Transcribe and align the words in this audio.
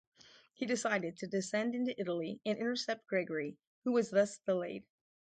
He 0.55 0.65
decided 0.65 1.17
to 1.17 1.27
descend 1.27 1.75
into 1.75 1.93
Italy 2.01 2.41
and 2.43 2.57
intercept 2.57 3.05
Gregory, 3.05 3.59
who 3.83 3.91
was 3.91 4.09
thus 4.09 4.39
delayed. 4.47 4.83